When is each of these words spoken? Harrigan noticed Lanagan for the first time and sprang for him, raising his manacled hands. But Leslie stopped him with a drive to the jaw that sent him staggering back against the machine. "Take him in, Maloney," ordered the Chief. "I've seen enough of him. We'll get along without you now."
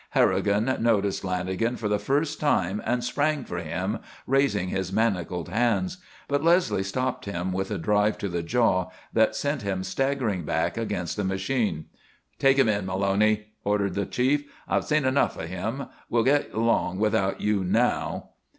Harrigan 0.17 0.75
noticed 0.79 1.21
Lanagan 1.21 1.77
for 1.77 1.87
the 1.87 1.99
first 1.99 2.39
time 2.39 2.81
and 2.87 3.03
sprang 3.03 3.43
for 3.43 3.59
him, 3.59 3.99
raising 4.25 4.69
his 4.69 4.91
manacled 4.91 5.47
hands. 5.49 5.97
But 6.27 6.43
Leslie 6.43 6.81
stopped 6.81 7.25
him 7.25 7.51
with 7.53 7.69
a 7.69 7.77
drive 7.77 8.17
to 8.17 8.27
the 8.27 8.41
jaw 8.41 8.89
that 9.13 9.35
sent 9.35 9.61
him 9.61 9.83
staggering 9.83 10.43
back 10.43 10.75
against 10.75 11.17
the 11.17 11.23
machine. 11.23 11.85
"Take 12.39 12.57
him 12.57 12.67
in, 12.67 12.87
Maloney," 12.87 13.49
ordered 13.63 13.93
the 13.93 14.07
Chief. 14.07 14.51
"I've 14.67 14.85
seen 14.85 15.05
enough 15.05 15.37
of 15.37 15.49
him. 15.49 15.85
We'll 16.09 16.23
get 16.23 16.51
along 16.51 16.97
without 16.97 17.39
you 17.39 17.63
now." 17.63 18.29